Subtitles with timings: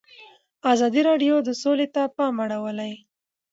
[0.73, 2.93] ازادي راډیو د سوله ته پام اړولی.